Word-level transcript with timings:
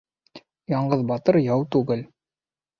Яңғыҙ 0.75 1.05
батыр 1.13 1.41
яу 1.51 1.71
түгел. 1.77 2.05